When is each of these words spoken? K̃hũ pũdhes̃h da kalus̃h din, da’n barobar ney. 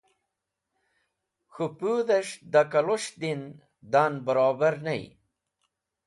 K̃hũ 1.53 1.67
pũdhes̃h 1.77 2.35
da 2.51 2.61
kalus̃h 2.71 3.11
din, 3.21 3.41
da’n 3.91 4.13
barobar 4.25 4.75
ney. 4.85 5.03